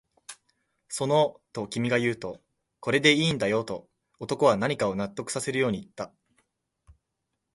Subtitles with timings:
[0.89, 2.41] その、と君が言うと、
[2.79, 6.11] これでいいんだよ、と男は何かを納得させるように言った